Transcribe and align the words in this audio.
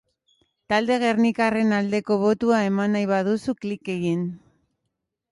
Talde 0.71 0.95
gernikarraren 1.01 1.75
aldeko 1.79 2.17
botua 2.23 2.61
eman 2.69 2.97
nahi 2.97 3.09
baduzu, 3.11 3.55
egin 3.67 3.77
klik! 3.83 4.41